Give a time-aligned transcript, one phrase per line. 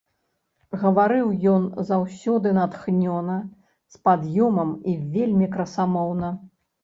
[0.83, 3.35] Гаварыў ён заўсёды натхнёна,
[3.97, 6.29] з пад'ёмам і вельмі красамоўна.